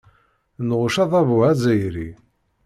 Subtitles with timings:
[0.67, 2.09] Nɣucc adabu azzayri.